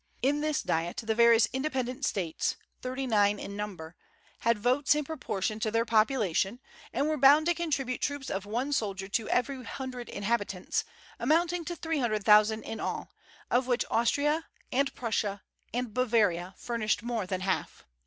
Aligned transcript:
In 0.23 0.41
this 0.41 0.63
Diet 0.63 0.97
the 1.05 1.13
various 1.13 1.47
independent 1.53 2.05
States, 2.05 2.55
thirty 2.81 3.05
nine 3.05 3.37
in 3.37 3.55
number, 3.55 3.95
had 4.39 4.57
votes 4.57 4.95
in 4.95 5.03
proportion 5.03 5.59
to 5.59 5.69
their 5.69 5.85
population, 5.85 6.59
and 6.91 7.07
were 7.07 7.17
bound 7.19 7.45
to 7.45 7.53
contribute 7.53 8.01
troops 8.01 8.31
of 8.31 8.47
one 8.47 8.73
soldier 8.73 9.07
to 9.09 9.29
every 9.29 9.63
hundred 9.63 10.09
inhabitants, 10.09 10.83
amounting 11.19 11.63
to 11.65 11.75
three 11.75 11.99
hundred 11.99 12.23
thousand 12.23 12.63
in 12.63 12.79
all, 12.79 13.11
of 13.51 13.67
which 13.67 13.85
Austria 13.91 14.47
and 14.71 14.91
Prussia 14.95 15.43
and 15.71 15.93
Bavaria 15.93 16.55
furnished 16.57 17.03
more 17.03 17.27
than 17.27 17.41
half. 17.41 17.85